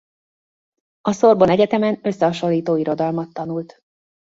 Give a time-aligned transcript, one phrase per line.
[1.01, 3.81] A Sorbonne Egyetemen összehasonlító irodalmat tanult.